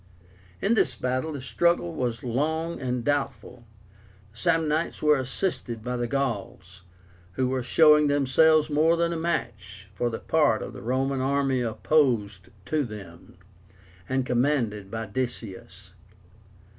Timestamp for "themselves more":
8.07-8.97